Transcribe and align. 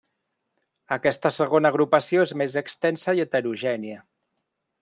Aquesta 0.95 1.31
segona 1.35 1.71
agrupació 1.73 2.25
és 2.31 2.35
més 2.43 2.57
extensa 2.65 3.15
i 3.21 3.25
heterogènia. 3.27 4.03